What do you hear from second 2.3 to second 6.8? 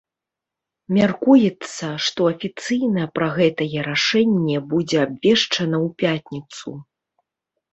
афіцыйна пра гэтае рашэнне будзе абвешчана ў пятніцу.